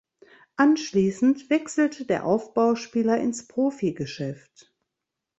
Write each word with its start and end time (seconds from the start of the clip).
Anschließend 0.55 1.51
wechselte 1.51 2.05
der 2.07 2.25
Aufbauspieler 2.25 3.19
ins 3.19 3.47
Profigeschäft. 3.47 4.73